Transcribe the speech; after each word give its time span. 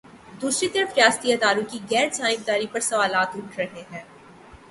دوسری 0.41 0.67
طرف 0.69 0.93
ریاستی 0.97 1.33
اداروں 1.33 1.63
کی 1.71 1.79
غیر 1.91 2.07
جانب 2.09 2.47
داری 2.47 2.67
پر 2.67 2.79
سوالات 2.79 3.29
اٹھ 3.35 3.59
رہے 3.59 3.83
ہیں۔ 3.91 4.03